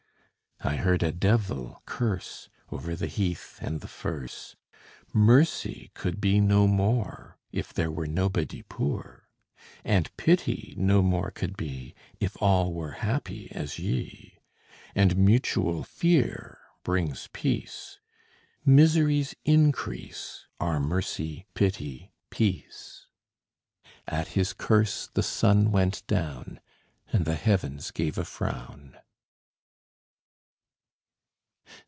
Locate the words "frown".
28.25-28.95